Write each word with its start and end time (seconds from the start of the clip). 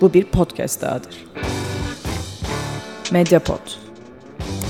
bu 0.00 0.14
bir 0.14 0.24
podcast 0.24 0.82
dahadır. 0.82 1.16
Mediapod. 3.10 3.60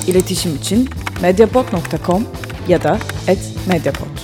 İletişim 0.07 0.57
için 0.57 0.91
mediapod.com 1.23 2.29
ya 2.69 2.83
da 2.83 2.99
@mediapod. 3.69 4.19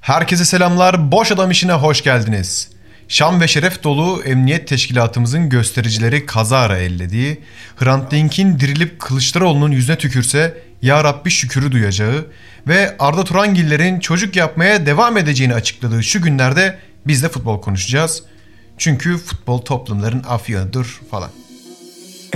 Herkese 0.00 0.44
selamlar. 0.44 1.12
Boş 1.12 1.32
Adam 1.32 1.50
işine 1.50 1.72
hoş 1.72 2.02
geldiniz. 2.02 2.70
Şan 3.08 3.40
ve 3.40 3.48
şeref 3.48 3.82
dolu 3.82 4.22
emniyet 4.22 4.68
teşkilatımızın 4.68 5.48
göstericileri 5.48 6.26
kazara 6.26 6.78
ellediği, 6.78 7.40
Hrant 7.76 8.10
Dink'in 8.10 8.60
dirilip 8.60 9.00
Kılıçdaroğlu'nun 9.00 9.70
yüzüne 9.70 9.98
tükürse 9.98 10.62
ya 10.82 11.04
Rabbi 11.04 11.30
şükürü 11.30 11.72
duyacağı 11.72 12.26
ve 12.68 12.96
Arda 12.98 13.24
Turangiller'in 13.24 14.00
çocuk 14.00 14.36
yapmaya 14.36 14.86
devam 14.86 15.16
edeceğini 15.16 15.54
açıkladığı 15.54 16.02
şu 16.02 16.22
günlerde 16.22 16.78
biz 17.06 17.22
de 17.22 17.28
futbol 17.28 17.60
konuşacağız. 17.60 18.22
Çünkü 18.78 19.18
futbol 19.18 19.58
toplumların 19.58 20.22
afyonudur 20.28 21.00
falan. 21.10 21.30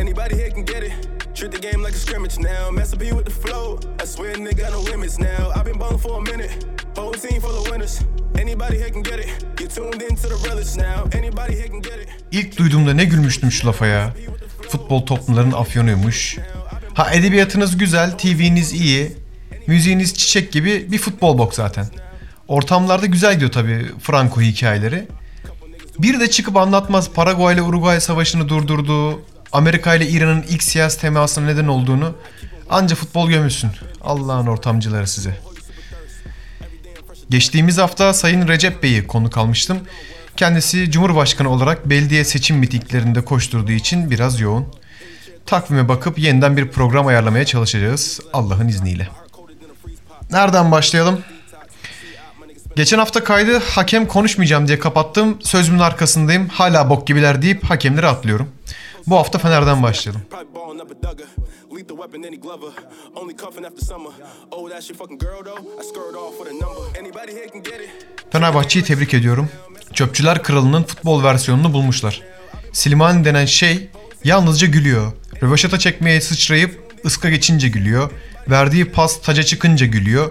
Anybody 0.00 0.34
here 0.34 0.50
can 0.50 0.64
get 0.64 0.82
it. 0.82 0.92
Treat 1.34 1.52
the 1.52 1.70
game 1.70 1.88
like 1.88 1.96
a 1.96 1.98
scrimmage 1.98 2.36
now. 2.38 2.70
Master 2.70 2.98
P 2.98 3.10
with 3.10 3.24
the 3.26 3.48
flow. 3.48 3.78
I 4.04 4.06
swear 4.06 4.34
a 4.34 4.38
nigga 4.38 4.62
got 4.62 4.72
no 4.72 4.92
limits 4.92 5.18
now. 5.18 5.52
I've 5.56 5.66
been 5.66 5.80
ballin' 5.80 5.98
for 5.98 6.18
a 6.18 6.20
minute. 6.20 6.50
Whole 6.96 7.12
team 7.12 7.40
full 7.40 7.56
of 7.58 7.64
winners. 7.66 8.00
Anybody 8.42 8.76
here 8.76 8.92
can 8.92 9.02
get 9.02 9.18
it. 9.18 9.28
You 9.60 9.68
tuned 9.68 10.02
into 10.02 10.28
the 10.28 10.48
realest 10.48 10.76
now. 10.78 11.18
Anybody 11.18 11.54
here 11.54 11.68
can 11.68 11.80
get 11.80 11.92
it. 11.92 12.08
İlk 12.32 12.58
duyduğumda 12.58 12.94
ne 12.94 13.04
gülmüştüm 13.04 13.50
şu 13.50 13.66
lafa 13.66 13.86
ya. 13.86 14.14
Futbol 14.68 15.06
toplumların 15.06 15.52
afyonuymuş. 15.52 16.38
Ha 16.94 17.10
edebiyatınız 17.14 17.78
güzel, 17.78 18.18
TV'niz 18.18 18.72
iyi, 18.72 19.12
müziğiniz 19.66 20.14
çiçek 20.14 20.52
gibi 20.52 20.92
bir 20.92 20.98
futbol 20.98 21.38
bok 21.38 21.54
zaten. 21.54 21.86
Ortamlarda 22.48 23.06
güzel 23.06 23.34
gidiyor 23.34 23.52
tabii 23.52 23.86
Franco 24.00 24.40
hikayeleri. 24.40 25.08
Bir 25.98 26.20
de 26.20 26.30
çıkıp 26.30 26.56
anlatmaz 26.56 27.10
Paraguay 27.10 27.54
ile 27.54 27.62
Uruguay 27.62 28.00
savaşını 28.00 28.48
durdurduğu, 28.48 29.22
Amerika 29.52 29.94
ile 29.94 30.08
İran'ın 30.08 30.42
ilk 30.42 30.62
siyasi 30.62 31.00
temasına 31.00 31.44
neden 31.44 31.68
olduğunu 31.68 32.14
anca 32.70 32.96
futbol 32.96 33.28
gömülsün. 33.28 33.70
Allah'ın 34.00 34.46
ortamcıları 34.46 35.06
size. 35.06 35.36
Geçtiğimiz 37.30 37.78
hafta 37.78 38.14
Sayın 38.14 38.48
Recep 38.48 38.82
Bey'i 38.82 39.06
konuk 39.06 39.38
almıştım. 39.38 39.78
Kendisi 40.36 40.90
Cumhurbaşkanı 40.90 41.50
olarak 41.50 41.90
belediye 41.90 42.24
seçim 42.24 42.56
mitinglerinde 42.56 43.24
koşturduğu 43.24 43.72
için 43.72 44.10
biraz 44.10 44.40
yoğun. 44.40 44.66
Takvime 45.46 45.88
bakıp 45.88 46.18
yeniden 46.18 46.56
bir 46.56 46.68
program 46.68 47.06
ayarlamaya 47.06 47.44
çalışacağız 47.44 48.20
Allah'ın 48.32 48.68
izniyle. 48.68 49.08
Nereden 50.30 50.72
başlayalım? 50.72 51.20
Geçen 52.76 52.98
hafta 52.98 53.24
kaydı 53.24 53.58
hakem 53.58 54.06
konuşmayacağım 54.06 54.68
diye 54.68 54.78
kapattım. 54.78 55.38
Sözümün 55.42 55.78
arkasındayım. 55.78 56.48
Hala 56.48 56.90
bok 56.90 57.06
gibiler 57.06 57.42
deyip 57.42 57.64
hakemleri 57.64 58.06
atlıyorum. 58.06 58.48
Bu 59.06 59.16
hafta 59.16 59.38
Fener'den 59.38 59.82
başlayalım. 59.82 60.22
Fenerbahçe'yi 68.30 68.84
tebrik 68.84 69.14
ediyorum. 69.14 69.48
Çöpçüler 69.92 70.42
Kralı'nın 70.42 70.82
futbol 70.82 71.22
versiyonunu 71.24 71.72
bulmuşlar. 71.72 72.22
Slimani 72.72 73.24
denen 73.24 73.46
şey 73.46 73.90
yalnızca 74.24 74.66
gülüyor. 74.66 75.12
Röveşata 75.42 75.78
çekmeye 75.78 76.20
sıçrayıp 76.20 76.94
ıska 77.04 77.30
geçince 77.30 77.68
gülüyor. 77.68 78.10
Verdiği 78.50 78.84
pas 78.84 79.20
taca 79.22 79.42
çıkınca 79.42 79.86
gülüyor. 79.86 80.30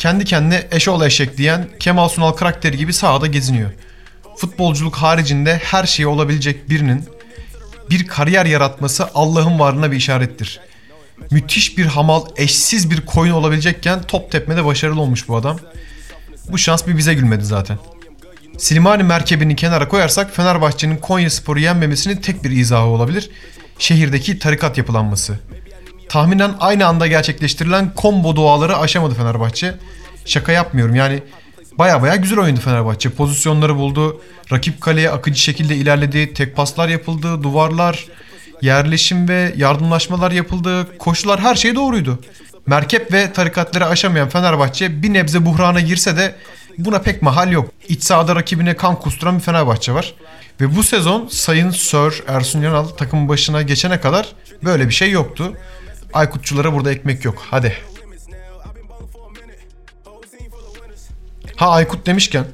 Kendi 0.00 0.24
kendine 0.24 0.66
eşoğlu 0.70 1.06
eşek 1.06 1.36
diyen 1.38 1.68
Kemal 1.80 2.08
Sunal 2.08 2.32
karakteri 2.32 2.76
gibi 2.76 2.92
sahada 2.92 3.26
geziniyor. 3.26 3.70
Futbolculuk 4.36 4.96
haricinde 4.96 5.60
her 5.64 5.86
şeyi 5.86 6.06
olabilecek 6.06 6.70
birinin 6.70 7.04
bir 7.90 8.06
kariyer 8.06 8.46
yaratması 8.46 9.08
Allah'ın 9.14 9.58
varlığına 9.58 9.92
bir 9.92 9.96
işarettir. 9.96 10.60
Müthiş 11.30 11.78
bir 11.78 11.86
hamal, 11.86 12.24
eşsiz 12.36 12.90
bir 12.90 13.06
koyun 13.06 13.32
olabilecekken 13.32 14.02
top 14.02 14.30
tepmede 14.30 14.64
başarılı 14.64 15.00
olmuş 15.00 15.28
bu 15.28 15.36
adam. 15.36 15.58
Bu 16.48 16.58
şans 16.58 16.86
bir 16.86 16.96
bize 16.96 17.14
gülmedi 17.14 17.44
zaten. 17.44 17.78
Slimani 18.58 19.02
merkebini 19.02 19.56
kenara 19.56 19.88
koyarsak 19.88 20.36
Fenerbahçe'nin 20.36 20.96
Konya 20.96 21.30
Sporu 21.30 21.60
yenmemesinin 21.60 22.16
tek 22.16 22.44
bir 22.44 22.50
izahı 22.50 22.86
olabilir. 22.86 23.30
Şehirdeki 23.78 24.38
tarikat 24.38 24.78
yapılanması. 24.78 25.38
Tahminen 26.10 26.54
aynı 26.60 26.86
anda 26.86 27.06
gerçekleştirilen 27.06 27.92
combo 27.96 28.36
duaları 28.36 28.78
aşamadı 28.78 29.14
Fenerbahçe. 29.14 29.74
Şaka 30.24 30.52
yapmıyorum 30.52 30.94
yani 30.94 31.22
baya 31.78 32.02
baya 32.02 32.16
güzel 32.16 32.38
oynadı 32.38 32.60
Fenerbahçe. 32.60 33.10
Pozisyonları 33.10 33.76
buldu. 33.76 34.20
Rakip 34.52 34.80
kaleye 34.80 35.10
akıcı 35.10 35.40
şekilde 35.40 35.76
ilerledi. 35.76 36.34
Tek 36.34 36.56
paslar 36.56 36.88
yapıldı. 36.88 37.42
Duvarlar, 37.42 38.06
yerleşim 38.62 39.28
ve 39.28 39.54
yardımlaşmalar 39.56 40.30
yapıldı. 40.30 40.98
Koşular 40.98 41.40
her 41.40 41.54
şey 41.54 41.74
doğruydu. 41.74 42.18
Merkep 42.66 43.12
ve 43.12 43.32
tarikatları 43.32 43.86
aşamayan 43.86 44.28
Fenerbahçe 44.28 45.02
bir 45.02 45.12
nebze 45.12 45.46
buhrana 45.46 45.80
girse 45.80 46.16
de 46.16 46.34
buna 46.78 46.98
pek 46.98 47.22
mahal 47.22 47.52
yok. 47.52 47.70
İç 47.88 48.02
sahada 48.02 48.36
rakibine 48.36 48.76
kan 48.76 49.00
kusturan 49.00 49.38
bir 49.38 49.42
Fenerbahçe 49.42 49.92
var. 49.92 50.14
Ve 50.60 50.76
bu 50.76 50.82
sezon 50.82 51.28
Sayın 51.28 51.70
Sir 51.70 52.22
Ersun 52.26 52.62
Yanal 52.62 52.84
takımın 52.84 53.28
başına 53.28 53.62
geçene 53.62 54.00
kadar 54.00 54.28
böyle 54.64 54.88
bir 54.88 54.94
şey 54.94 55.10
yoktu. 55.10 55.52
Aykutçulara 56.12 56.72
burada 56.72 56.92
ekmek 56.92 57.24
yok. 57.24 57.42
Hadi. 57.50 57.76
Ha 61.56 61.70
Aykut 61.70 62.06
demişken 62.06 62.44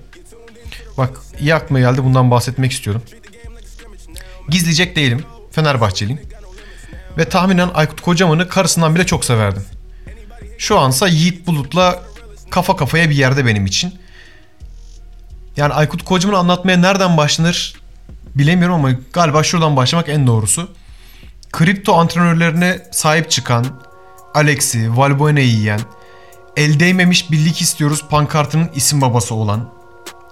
bak 0.98 1.20
iyi 1.40 1.54
aklıma 1.54 1.80
geldi 1.80 2.04
bundan 2.04 2.30
bahsetmek 2.30 2.72
istiyorum. 2.72 3.02
Gizleyecek 4.48 4.96
değilim. 4.96 5.24
Fenerbahçeliyim. 5.50 6.20
Ve 7.18 7.28
tahminen 7.28 7.70
Aykut 7.74 8.00
Kocaman'ı 8.00 8.48
karısından 8.48 8.94
bile 8.94 9.06
çok 9.06 9.24
severdim. 9.24 9.64
Şu 10.58 10.78
ansa 10.78 11.08
Yiğit 11.08 11.46
Bulut'la 11.46 12.02
kafa 12.50 12.76
kafaya 12.76 13.10
bir 13.10 13.14
yerde 13.14 13.46
benim 13.46 13.66
için. 13.66 13.94
Yani 15.56 15.72
Aykut 15.72 16.04
Kocaman'ı 16.04 16.38
anlatmaya 16.38 16.76
nereden 16.76 17.16
başlanır 17.16 17.74
bilemiyorum 18.34 18.74
ama 18.74 18.90
galiba 19.12 19.42
şuradan 19.42 19.76
başlamak 19.76 20.08
en 20.08 20.26
doğrusu. 20.26 20.74
Kripto 21.56 21.94
antrenörlerine 21.94 22.78
sahip 22.90 23.30
çıkan, 23.30 23.66
Alex'i, 24.34 24.96
Valbuena'yı 24.96 25.46
yiyen, 25.46 25.80
el 26.56 26.80
değmemiş 26.80 27.30
birlik 27.30 27.60
istiyoruz 27.60 28.04
pankartının 28.10 28.70
isim 28.74 29.00
babası 29.00 29.34
olan, 29.34 29.68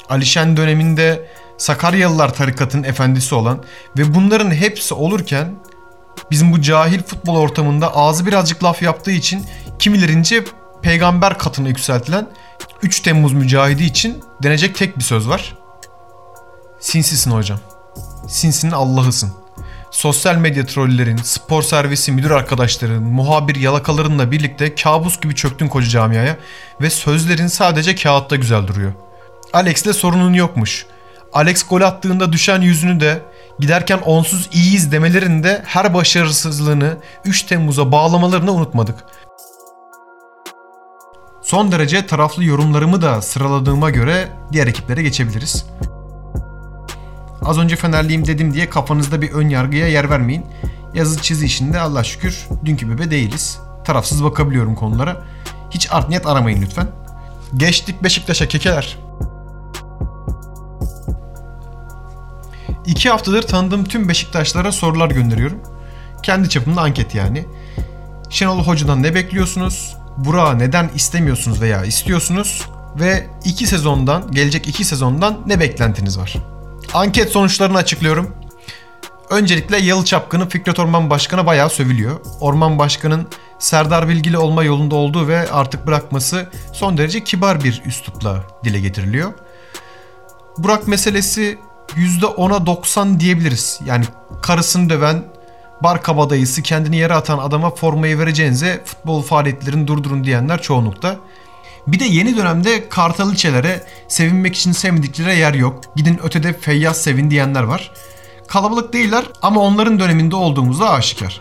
Alişen 0.08 0.56
döneminde 0.56 1.28
Sakaryalılar 1.58 2.34
tarikatının 2.34 2.82
efendisi 2.82 3.34
olan 3.34 3.64
ve 3.98 4.14
bunların 4.14 4.50
hepsi 4.50 4.94
olurken 4.94 5.54
bizim 6.30 6.52
bu 6.52 6.60
cahil 6.60 7.02
futbol 7.02 7.36
ortamında 7.36 7.96
ağzı 7.96 8.26
birazcık 8.26 8.64
laf 8.64 8.82
yaptığı 8.82 9.10
için 9.10 9.46
kimilerince 9.78 10.44
peygamber 10.82 11.38
katına 11.38 11.68
yükseltilen 11.68 12.28
3 12.82 13.00
Temmuz 13.00 13.32
mücahidi 13.32 13.84
için 13.84 14.24
denecek 14.42 14.76
tek 14.76 14.98
bir 14.98 15.04
söz 15.04 15.28
var. 15.28 15.58
Sinsisin 16.80 17.30
hocam. 17.30 17.58
Sinsinin 18.28 18.72
Allah'ısın. 18.72 19.43
Sosyal 19.94 20.36
medya 20.36 20.66
trollerin, 20.66 21.16
spor 21.16 21.62
servisi 21.62 22.12
müdür 22.12 22.30
arkadaşların, 22.30 23.02
muhabir 23.02 23.56
yalakalarınla 23.56 24.30
birlikte 24.30 24.74
kabus 24.74 25.20
gibi 25.20 25.34
çöktün 25.34 25.68
koca 25.68 25.88
camiaya 25.88 26.36
ve 26.80 26.90
sözlerin 26.90 27.46
sadece 27.46 27.94
kağıtta 27.94 28.36
güzel 28.36 28.66
duruyor. 28.66 28.92
Alex'le 29.52 29.92
sorunun 29.92 30.34
yokmuş. 30.34 30.86
Alex 31.32 31.66
gol 31.68 31.80
attığında 31.80 32.32
düşen 32.32 32.60
yüzünü 32.60 33.00
de 33.00 33.22
giderken 33.58 33.98
onsuz 33.98 34.48
iyiyiz 34.52 34.92
demelerinde 34.92 35.62
her 35.66 35.94
başarısızlığını 35.94 36.96
3 37.24 37.42
Temmuz'a 37.42 37.92
bağlamalarını 37.92 38.52
unutmadık. 38.52 39.04
Son 41.42 41.72
derece 41.72 42.06
taraflı 42.06 42.44
yorumlarımı 42.44 43.02
da 43.02 43.22
sıraladığıma 43.22 43.90
göre 43.90 44.28
diğer 44.52 44.66
ekiplere 44.66 45.02
geçebiliriz. 45.02 45.66
Az 47.44 47.58
önce 47.58 47.76
Fenerliyim 47.76 48.26
dedim 48.26 48.54
diye 48.54 48.70
kafanızda 48.70 49.22
bir 49.22 49.32
ön 49.32 49.48
yargıya 49.48 49.88
yer 49.88 50.10
vermeyin. 50.10 50.46
Yazı 50.94 51.22
çizi 51.22 51.46
işinde 51.46 51.80
Allah 51.80 52.04
şükür 52.04 52.46
dünkü 52.64 52.90
bebe 52.90 53.10
değiliz. 53.10 53.58
Tarafsız 53.84 54.24
bakabiliyorum 54.24 54.74
konulara. 54.74 55.22
Hiç 55.70 55.92
art 55.92 56.08
niyet 56.08 56.26
aramayın 56.26 56.62
lütfen. 56.62 56.88
Geçtik 57.56 58.02
Beşiktaş'a 58.02 58.48
kekeler. 58.48 58.98
İki 62.86 63.10
haftadır 63.10 63.42
tanıdığım 63.42 63.84
tüm 63.84 64.08
Beşiktaşlara 64.08 64.72
sorular 64.72 65.10
gönderiyorum. 65.10 65.58
Kendi 66.22 66.48
çapımda 66.48 66.80
anket 66.80 67.14
yani. 67.14 67.44
Şenol 68.30 68.64
Hoca'dan 68.64 69.02
ne 69.02 69.14
bekliyorsunuz? 69.14 69.96
Burak'ı 70.16 70.58
neden 70.58 70.90
istemiyorsunuz 70.94 71.60
veya 71.60 71.84
istiyorsunuz? 71.84 72.68
Ve 73.00 73.26
iki 73.44 73.66
sezondan, 73.66 74.30
gelecek 74.30 74.68
iki 74.68 74.84
sezondan 74.84 75.38
ne 75.46 75.60
beklentiniz 75.60 76.18
var? 76.18 76.53
Anket 76.94 77.30
sonuçlarını 77.30 77.78
açıklıyorum. 77.78 78.34
Öncelikle 79.30 79.76
Yalı 79.76 80.04
Çapkın'ın 80.04 80.46
Fikret 80.46 80.78
Orman 80.78 81.10
Başkan'a 81.10 81.46
bayağı 81.46 81.70
sövülüyor. 81.70 82.20
Orman 82.40 82.78
Başkan'ın 82.78 83.28
Serdar 83.58 84.08
Bilgili 84.08 84.38
olma 84.38 84.64
yolunda 84.64 84.94
olduğu 84.94 85.28
ve 85.28 85.50
artık 85.50 85.86
bırakması 85.86 86.50
son 86.72 86.98
derece 86.98 87.24
kibar 87.24 87.64
bir 87.64 87.82
üslupla 87.86 88.44
dile 88.64 88.80
getiriliyor. 88.80 89.32
Burak 90.58 90.88
meselesi 90.88 91.58
%10'a 91.96 92.66
90 92.66 93.20
diyebiliriz. 93.20 93.80
Yani 93.86 94.04
karısını 94.42 94.90
döven, 94.90 95.24
bar 95.82 96.02
kabadayısı 96.02 96.62
kendini 96.62 96.96
yere 96.96 97.14
atan 97.14 97.38
adama 97.38 97.70
formayı 97.70 98.18
vereceğinize 98.18 98.82
futbol 98.84 99.22
faaliyetlerini 99.22 99.86
durdurun 99.86 100.24
diyenler 100.24 100.62
çoğunlukta. 100.62 101.16
Bir 101.86 102.00
de 102.00 102.04
yeni 102.04 102.36
dönemde 102.36 102.88
kartaliçelere 102.88 103.84
sevinmek 104.08 104.56
için 104.56 104.72
sevmedikleri 104.72 105.38
yer 105.38 105.54
yok. 105.54 105.80
Gidin 105.96 106.20
ötede 106.22 106.52
feyyaz 106.52 107.02
sevin 107.02 107.30
diyenler 107.30 107.62
var. 107.62 107.92
Kalabalık 108.48 108.92
değiller 108.92 109.24
ama 109.42 109.60
onların 109.60 109.98
döneminde 109.98 110.36
olduğumuzda 110.36 110.90
aşikar. 110.90 111.40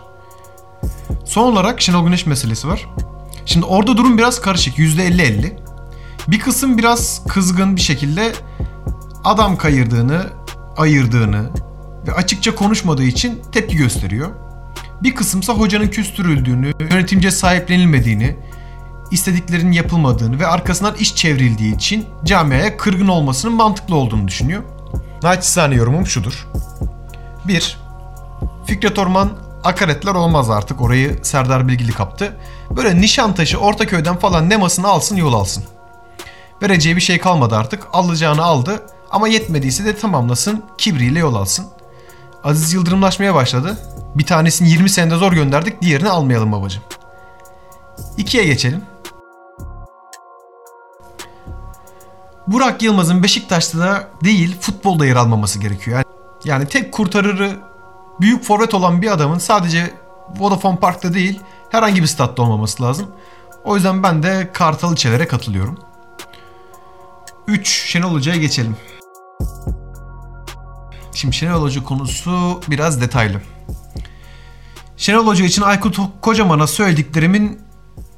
Son 1.25 1.51
olarak 1.51 1.81
Şenol 1.81 2.05
Güneş 2.05 2.25
meselesi 2.25 2.67
var. 2.67 2.89
Şimdi 3.45 3.65
orada 3.65 3.97
durum 3.97 4.17
biraz 4.17 4.41
karışık. 4.41 4.77
%50-50. 4.77 5.51
Bir 6.27 6.39
kısım 6.39 6.77
biraz 6.77 7.23
kızgın 7.27 7.75
bir 7.75 7.81
şekilde 7.81 8.33
adam 9.23 9.57
kayırdığını, 9.57 10.25
ayırdığını 10.77 11.49
ve 12.07 12.13
açıkça 12.13 12.55
konuşmadığı 12.55 13.03
için 13.03 13.41
tepki 13.51 13.77
gösteriyor. 13.77 14.29
Bir 15.03 15.15
kısımsa 15.15 15.53
hocanın 15.53 15.87
küstürüldüğünü, 15.87 16.73
yönetimce 16.79 17.31
sahiplenilmediğini, 17.31 18.35
istediklerinin 19.13 19.71
yapılmadığını 19.71 20.39
ve 20.39 20.47
arkasından 20.47 20.95
iş 20.95 21.15
çevrildiği 21.15 21.75
için 21.75 22.05
camiaya 22.23 22.77
kırgın 22.77 23.07
olmasının 23.07 23.53
mantıklı 23.53 23.95
olduğunu 23.95 24.27
düşünüyor. 24.27 24.63
Naçizane 25.23 25.75
yorumum 25.75 26.07
şudur. 26.07 26.47
1. 27.47 27.77
Fikret 28.65 28.99
Orman 28.99 29.29
akaretler 29.63 30.15
olmaz 30.15 30.49
artık. 30.49 30.81
Orayı 30.81 31.19
Serdar 31.21 31.67
Bilgili 31.67 31.91
kaptı. 31.91 32.37
Böyle 32.71 33.01
Nişantaşı, 33.01 33.57
Ortaköy'den 33.57 34.17
falan 34.17 34.49
nemasını 34.49 34.87
alsın 34.87 35.15
yol 35.15 35.33
alsın. 35.33 35.63
Vereceği 36.61 36.95
bir 36.95 37.01
şey 37.01 37.17
kalmadı 37.17 37.55
artık. 37.55 37.87
Alacağını 37.93 38.43
aldı. 38.43 38.83
Ama 39.11 39.27
yetmediyse 39.27 39.85
de 39.85 39.95
tamamlasın. 39.95 40.63
Kibriyle 40.77 41.19
yol 41.19 41.35
alsın. 41.35 41.65
Aziz 42.43 42.73
Yıldırımlaşmaya 42.73 43.35
başladı. 43.35 43.77
Bir 44.15 44.25
tanesini 44.25 44.69
20 44.69 44.89
senede 44.89 45.15
zor 45.15 45.33
gönderdik. 45.33 45.81
Diğerini 45.81 46.09
almayalım 46.09 46.51
babacım. 46.51 46.83
İkiye 48.17 48.45
geçelim. 48.45 48.81
Burak 52.47 52.81
Yılmaz'ın 52.81 53.23
Beşiktaş'ta 53.23 53.79
da 53.79 54.07
değil 54.23 54.57
futbolda 54.61 55.05
yer 55.05 55.15
almaması 55.15 55.59
gerekiyor. 55.59 56.03
Yani, 56.45 56.67
tek 56.67 56.91
kurtarırı 56.91 57.59
büyük 58.21 58.43
forvet 58.43 58.73
olan 58.73 59.01
bir 59.01 59.11
adamın 59.11 59.37
sadece 59.37 59.93
Vodafone 60.39 60.77
Park'ta 60.79 61.13
değil 61.13 61.39
herhangi 61.69 62.01
bir 62.01 62.07
statta 62.07 62.43
olmaması 62.43 62.83
lazım. 62.83 63.07
O 63.63 63.75
yüzden 63.75 64.03
ben 64.03 64.23
de 64.23 64.49
Kartal 64.53 64.93
İçelere 64.93 65.27
katılıyorum. 65.27 65.79
3. 67.47 67.67
Şenol 67.67 68.13
Hoca'ya 68.13 68.37
geçelim. 68.37 68.77
Şimdi 71.13 71.35
Şenol 71.35 71.61
Hoca 71.61 71.83
konusu 71.83 72.61
biraz 72.67 73.01
detaylı. 73.01 73.41
Şenol 74.97 75.27
Hoca 75.27 75.45
için 75.45 75.61
Aykut 75.61 75.99
Kocaman'a 76.21 76.67
söylediklerimin 76.67 77.61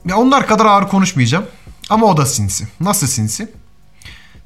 ya 0.05 0.17
onlar 0.17 0.47
kadar 0.47 0.65
ağır 0.65 0.87
konuşmayacağım. 0.87 1.45
Ama 1.89 2.05
o 2.05 2.17
da 2.17 2.25
sinsi. 2.25 2.67
Nasıl 2.79 3.07
sinsi? 3.07 3.51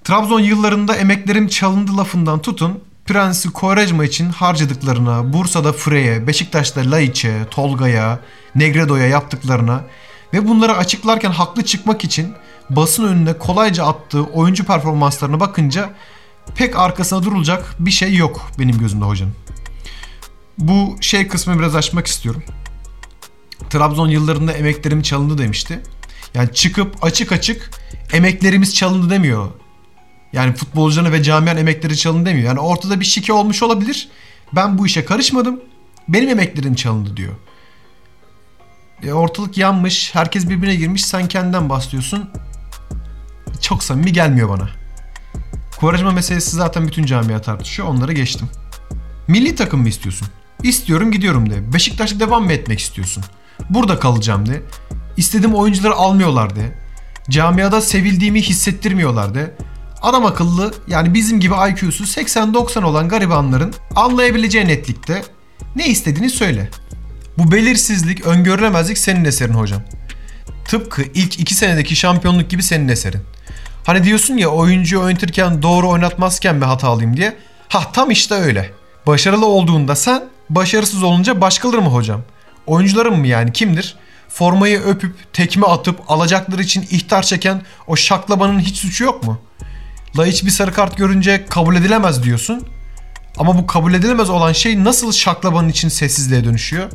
Trabzon 0.04 0.40
yıllarında 0.40 0.96
emeklerim 0.96 1.48
çalındı 1.48 1.98
lafından 1.98 2.42
tutun 2.42 2.84
Prensi 3.06 3.52
Kovarejma 3.52 4.06
için 4.06 4.30
harcadıklarına, 4.30 5.34
Bursa'da 5.34 5.74
Frey'e, 5.74 6.28
Beşiktaş'ta 6.28 6.92
Laiç'e, 6.92 7.46
Tolga'ya, 7.52 8.20
Negredo'ya 8.56 9.08
yaptıklarına 9.08 9.84
ve 10.34 10.48
bunları 10.48 10.78
açıklarken 10.78 11.32
haklı 11.32 11.66
çıkmak 11.66 12.04
için 12.04 12.34
basın 12.70 13.04
önüne 13.04 13.34
kolayca 13.34 13.86
attığı 13.86 14.24
oyuncu 14.24 14.66
performanslarına 14.66 15.40
bakınca 15.40 15.90
pek 16.56 16.80
arkasına 16.80 17.24
durulacak 17.24 17.76
bir 17.80 17.92
şey 17.92 18.16
yok 18.16 18.52
benim 18.60 18.78
gözümde 18.78 19.06
hocanın. 19.06 19.34
Bu 20.58 20.98
şey 21.02 21.28
kısmı 21.28 21.60
biraz 21.60 21.76
açmak 21.76 22.08
istiyorum. 22.08 22.44
Trabzon 23.70 24.08
yıllarında 24.08 24.52
emeklerim 24.54 25.02
çalındı 25.02 25.38
demişti. 25.38 25.82
Yani 26.34 26.54
çıkıp 26.54 27.04
açık 27.04 27.32
açık 27.32 27.70
emeklerimiz 28.14 28.76
çalındı 28.76 29.10
demiyor. 29.10 29.50
Yani 30.34 30.54
futbolcuların 30.56 31.12
ve 31.12 31.24
camian 31.24 31.58
emekleri 31.58 31.98
çalındı 31.98 32.30
demiyor. 32.30 32.48
Yani 32.48 32.60
ortada 32.60 33.00
bir 33.00 33.06
şike 33.06 33.34
olmuş 33.34 33.64
olabilir. 33.64 34.10
Ben 34.56 34.78
bu 34.78 34.86
işe 34.86 35.06
karışmadım. 35.06 35.60
Benim 36.08 36.30
emeklerim 36.30 36.76
çalındı 36.76 37.18
diyor. 37.18 37.34
E, 39.04 39.14
ortalık 39.14 39.58
yanmış. 39.58 40.16
Herkes 40.16 40.50
birbirine 40.50 40.76
girmiş. 40.76 41.06
Sen 41.06 41.28
kendinden 41.28 41.70
bahsediyorsun. 41.70 42.30
Çok 43.62 43.84
samimi 43.84 44.14
gelmiyor 44.14 44.50
bana. 44.50 44.70
Kuvarajma 45.80 46.12
meselesi 46.12 46.56
zaten 46.56 46.88
bütün 46.88 47.06
camia 47.06 47.42
tartışıyor. 47.42 47.88
Onları 47.88 48.14
geçtim. 48.14 48.50
Milli 49.28 49.56
takım 49.56 49.82
mı 49.82 49.90
istiyorsun? 49.90 50.28
İstiyorum 50.64 51.12
gidiyorum 51.12 51.50
de. 51.50 51.74
Beşiktaş'ta 51.74 52.20
devam 52.20 52.46
mı 52.46 52.54
etmek 52.54 52.80
istiyorsun? 52.80 53.24
Burada 53.70 54.00
kalacağım 54.00 54.50
de. 54.50 54.62
İstediğim 55.18 55.56
oyuncuları 55.56 55.94
almıyorlar 55.94 56.56
de. 56.56 56.72
Camiada 57.30 57.82
sevildiğimi 57.82 58.42
hissettirmiyorlar 58.42 59.36
de. 59.36 59.56
Adam 60.02 60.26
akıllı 60.26 60.74
yani 60.88 61.14
bizim 61.14 61.40
gibi 61.40 61.54
IQ'su 61.54 62.04
80-90 62.04 62.84
olan 62.84 63.10
garibanların 63.10 63.74
anlayabileceği 63.96 64.68
netlikte 64.68 65.24
ne 65.76 65.88
istediğini 65.88 66.30
söyle. 66.30 66.70
Bu 67.38 67.52
belirsizlik, 67.52 68.26
öngörülemezlik 68.26 68.98
senin 68.98 69.26
eserin 69.26 69.54
hocam. 69.54 69.82
Tıpkı 70.66 71.02
ilk 71.14 71.40
2 71.40 71.56
senedeki 71.56 71.96
şampiyonluk 71.96 72.50
gibi 72.50 72.64
senin 72.64 72.88
eserin. 72.88 73.22
Hani 73.86 74.04
diyorsun 74.04 74.38
ya 74.38 74.50
oyuncuyu 74.50 75.02
oynatırken 75.02 75.62
doğru 75.62 75.90
oynatmazken 75.90 76.56
mi 76.56 76.66
hatalıyım 76.66 77.18
diye. 77.18 77.36
Ha 77.68 77.92
tam 77.94 78.12
işte 78.12 78.36
öyle. 78.36 78.72
Başarılı 79.08 79.46
olduğunda 79.46 79.96
sen, 79.96 80.24
başarısız 80.50 81.04
olunca 81.04 81.42
başkaları 81.42 81.82
mı 81.82 81.90
hocam? 81.90 82.22
Oyuncuların 82.68 83.20
mı 83.20 83.28
yani 83.28 83.54
kimdir? 83.54 83.96
Formayı 84.30 84.80
öpüp 84.80 85.34
tekme 85.34 85.68
atıp 85.68 86.12
alacakları 86.12 86.62
için 86.62 86.88
ihtar 86.92 87.24
çeken 87.24 87.62
o 87.88 87.96
şaklabanın 87.96 88.60
hiç 88.60 88.78
suçu 88.78 89.04
yok 89.04 89.24
mu? 89.24 89.42
Laiç 90.18 90.46
bir 90.46 90.50
sarı 90.50 90.74
kart 90.74 90.98
görünce 90.98 91.46
kabul 91.46 91.76
edilemez 91.76 92.24
diyorsun. 92.24 92.68
Ama 93.38 93.58
bu 93.58 93.68
kabul 93.68 93.94
edilemez 93.94 94.30
olan 94.30 94.54
şey 94.54 94.84
nasıl 94.84 95.12
şaklabanın 95.12 95.70
için 95.70 95.90
sessizliğe 95.90 96.44
dönüşüyor? 96.44 96.92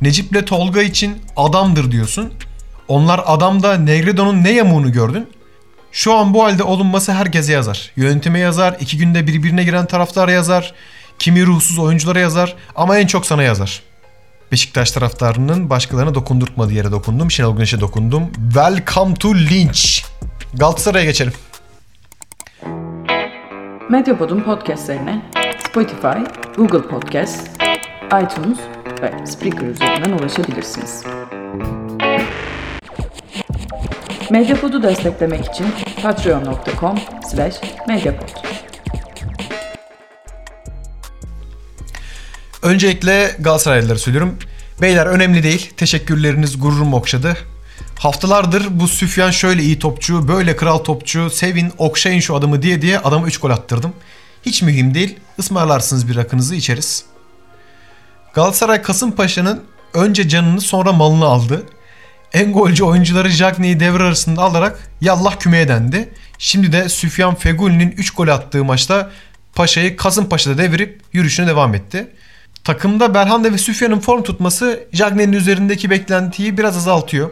Necip'le 0.00 0.46
Tolga 0.46 0.82
için 0.82 1.18
adamdır 1.36 1.92
diyorsun. 1.92 2.32
Onlar 2.88 3.20
adamda 3.26 3.76
Negredo'nun 3.76 4.44
ne 4.44 4.50
yamuğunu 4.50 4.92
gördün? 4.92 5.28
Şu 5.92 6.14
an 6.14 6.34
bu 6.34 6.44
halde 6.44 6.62
olunması 6.62 7.12
herkese 7.12 7.52
yazar. 7.52 7.92
Yönetime 7.96 8.38
yazar, 8.38 8.76
iki 8.80 8.98
günde 8.98 9.26
birbirine 9.26 9.64
giren 9.64 9.86
taraftara 9.86 10.32
yazar, 10.32 10.74
kimi 11.18 11.46
ruhsuz 11.46 11.78
oyunculara 11.78 12.18
yazar 12.20 12.56
ama 12.74 12.98
en 12.98 13.06
çok 13.06 13.26
sana 13.26 13.42
yazar. 13.42 13.82
Beşiktaş 14.52 14.90
taraftarının 14.90 15.70
başkalarına 15.70 16.14
dokundurtmadığı 16.14 16.72
yere 16.72 16.90
dokundum. 16.90 17.30
Şenol 17.30 17.54
Güneş'e 17.56 17.80
dokundum. 17.80 18.22
Welcome 18.54 19.14
to 19.14 19.34
Lynch. 19.34 19.80
Galatasaray'a 20.54 21.04
geçelim. 21.04 21.32
Medyapod'un 23.90 24.40
podcastlerine 24.40 25.22
Spotify, 25.68 26.18
Google 26.56 26.82
Podcast, 26.82 27.50
iTunes 28.06 28.58
ve 29.02 29.26
Spreaker 29.26 29.66
üzerinden 29.66 30.12
ulaşabilirsiniz. 30.12 31.04
Medyapod'u 34.30 34.82
desteklemek 34.82 35.44
için 35.44 35.66
patreon.com 36.02 36.98
slash 37.30 37.56
medyapod. 37.88 38.49
Öncelikle 42.62 43.36
Galatasaraylıları 43.38 43.98
söylüyorum. 43.98 44.36
Beyler 44.80 45.06
önemli 45.06 45.42
değil. 45.42 45.70
Teşekkürleriniz 45.76 46.60
gururumu 46.60 46.96
okşadı. 46.96 47.36
Haftalardır 47.98 48.66
bu 48.70 48.88
Süfyan 48.88 49.30
şöyle 49.30 49.62
iyi 49.62 49.78
topçu, 49.78 50.28
böyle 50.28 50.56
kral 50.56 50.78
topçu, 50.78 51.30
sevin, 51.30 51.72
okşayın 51.78 52.20
şu 52.20 52.36
adamı 52.36 52.62
diye 52.62 52.82
diye 52.82 52.98
adama 52.98 53.26
3 53.26 53.38
gol 53.38 53.50
attırdım. 53.50 53.92
Hiç 54.46 54.62
mühim 54.62 54.94
değil. 54.94 55.16
Ismarlarsınız 55.38 56.08
bir 56.08 56.16
rakınızı 56.16 56.54
içeriz. 56.54 57.04
Galatasaray 58.34 58.82
Kasımpaşa'nın 58.82 59.62
önce 59.94 60.28
canını 60.28 60.60
sonra 60.60 60.92
malını 60.92 61.24
aldı. 61.24 61.66
En 62.32 62.52
golcü 62.52 62.84
oyuncuları 62.84 63.28
Jagney'i 63.28 63.80
devre 63.80 64.02
arasında 64.02 64.42
alarak 64.42 64.78
yallah 65.00 65.38
kümeye 65.38 65.68
dendi. 65.68 66.14
Şimdi 66.38 66.72
de 66.72 66.88
Süfyan 66.88 67.34
Fegüli'nin 67.34 67.90
3 67.90 68.10
gol 68.10 68.28
attığı 68.28 68.64
maçta 68.64 69.10
Paşa'yı 69.54 69.96
Kasımpaşa'da 69.96 70.58
devirip 70.58 71.00
yürüyüşüne 71.12 71.46
devam 71.46 71.74
etti. 71.74 72.10
Takımda 72.64 73.14
Berhande 73.14 73.52
ve 73.52 73.58
Süfyan'ın 73.58 73.98
form 73.98 74.22
tutması 74.22 74.84
Jagney'in 74.92 75.32
üzerindeki 75.32 75.90
beklentiyi 75.90 76.58
biraz 76.58 76.76
azaltıyor. 76.76 77.30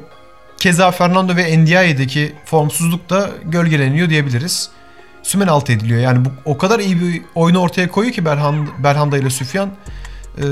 Keza 0.58 0.90
Fernando 0.90 1.36
ve 1.36 1.58
Ndiaye'deki 1.58 2.32
formsuzluk 2.44 3.10
da 3.10 3.30
gölgeleniyor 3.44 4.10
diyebiliriz. 4.10 4.70
Sümen 5.22 5.46
alt 5.46 5.70
ediliyor. 5.70 6.00
Yani 6.00 6.24
bu 6.24 6.28
o 6.44 6.58
kadar 6.58 6.78
iyi 6.78 7.00
bir 7.00 7.22
oyunu 7.34 7.58
ortaya 7.58 7.88
koyuyor 7.88 8.14
ki 8.14 8.24
Berhan, 8.24 8.68
Berhanda 8.84 9.18
ile 9.18 9.30
Süfyan. 9.30 9.70
Ee, 10.38 10.42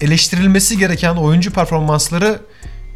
eleştirilmesi 0.00 0.78
gereken 0.78 1.16
oyuncu 1.16 1.52
performansları 1.52 2.40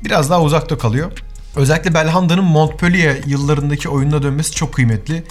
biraz 0.05 0.31
daha 0.31 0.43
uzakta 0.43 0.79
kalıyor. 0.79 1.13
Özellikle 1.57 1.95
Belhanda'nın 1.95 2.45
Montpellier 2.45 3.17
yıllarındaki 3.27 3.89
oyununa 3.89 4.23
dönmesi 4.23 4.53
çok 4.53 4.75
kıymetli. 4.75 5.25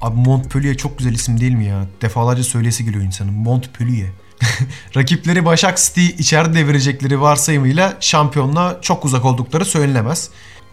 Abi 0.00 0.20
Montpellier 0.20 0.76
çok 0.76 0.98
güzel 0.98 1.12
isim 1.12 1.40
değil 1.40 1.52
mi 1.52 1.66
ya? 1.66 1.86
Defalarca 2.02 2.42
söyleyesi 2.42 2.84
geliyor 2.84 3.04
insanın. 3.04 3.32
Montpellier. 3.32 4.08
Rakipleri 4.96 5.44
Başak 5.44 5.78
City 5.78 6.06
içeride 6.06 6.54
devirecekleri 6.54 7.20
varsayımıyla 7.20 7.96
şampiyonluğa 8.00 8.78
çok 8.80 9.04
uzak 9.04 9.24
oldukları 9.24 9.64
söylenemez. 9.64 10.30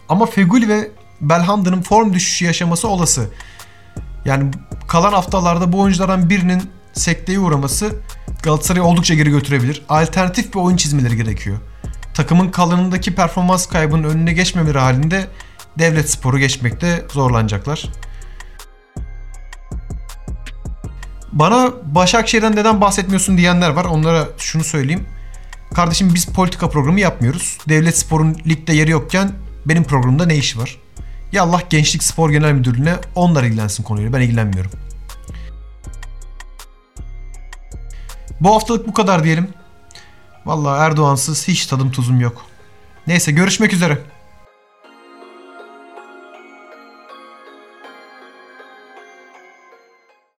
Ama 0.08 0.26
Feguli 0.26 0.68
ve 0.68 0.90
Belhanda'nın 1.20 1.82
form 1.82 2.12
düşüşü 2.14 2.44
yaşaması 2.44 2.88
olası. 2.88 3.28
Yani 4.24 4.50
kalan 4.88 5.12
haftalarda 5.12 5.72
bu 5.72 5.80
oyunculardan 5.80 6.30
birinin 6.30 6.70
sekteye 6.92 7.38
uğraması 7.38 7.92
Galatasaray'ı 8.42 8.84
oldukça 8.84 9.14
geri 9.14 9.30
götürebilir. 9.30 9.82
Alternatif 9.88 10.54
bir 10.54 10.58
oyun 10.58 10.76
çizmeleri 10.76 11.16
gerekiyor. 11.16 11.58
Takımın 12.14 12.48
kalanındaki 12.48 13.14
performans 13.14 13.66
kaybının 13.66 14.04
önüne 14.04 14.32
geçmemeleri 14.32 14.78
halinde 14.78 15.26
devlet 15.78 16.10
sporu 16.10 16.38
geçmekte 16.38 17.04
zorlanacaklar. 17.12 17.88
Bana 21.38 21.72
Başakşehir'den 21.82 22.56
neden 22.56 22.80
bahsetmiyorsun 22.80 23.38
diyenler 23.38 23.70
var. 23.70 23.84
Onlara 23.84 24.28
şunu 24.38 24.64
söyleyeyim. 24.64 25.06
Kardeşim 25.74 26.14
biz 26.14 26.26
politika 26.26 26.70
programı 26.70 27.00
yapmıyoruz. 27.00 27.58
Devlet 27.68 27.98
Spor'un 27.98 28.34
ligde 28.46 28.72
yeri 28.72 28.90
yokken 28.90 29.32
benim 29.66 29.84
programımda 29.84 30.26
ne 30.26 30.36
işi 30.36 30.58
var? 30.58 30.78
Ya 31.32 31.42
Allah 31.42 31.62
Gençlik 31.70 32.02
Spor 32.02 32.30
Genel 32.30 32.52
Müdürlüğü'ne 32.52 32.94
onlar 33.14 33.44
ilgilensin 33.44 33.82
konuyla. 33.82 34.12
Ben 34.12 34.20
ilgilenmiyorum. 34.20 34.70
Bu 38.40 38.54
haftalık 38.54 38.88
bu 38.88 38.92
kadar 38.92 39.24
diyelim. 39.24 39.48
Vallahi 40.46 40.80
Erdoğansız 40.80 41.48
hiç 41.48 41.66
tadım 41.66 41.90
tuzum 41.90 42.20
yok. 42.20 42.44
Neyse 43.06 43.32
görüşmek 43.32 43.72
üzere. 43.72 43.98